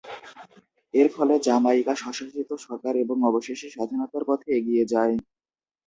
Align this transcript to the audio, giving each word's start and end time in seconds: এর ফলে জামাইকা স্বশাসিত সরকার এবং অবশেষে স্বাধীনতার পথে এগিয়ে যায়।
এর 0.93 1.07
ফলে 1.15 1.33
জামাইকা 1.45 1.93
স্বশাসিত 1.95 2.49
সরকার 2.65 2.93
এবং 3.03 3.17
অবশেষে 3.29 3.67
স্বাধীনতার 3.71 4.23
পথে 4.29 4.47
এগিয়ে 4.57 4.83
যায়। 4.93 5.15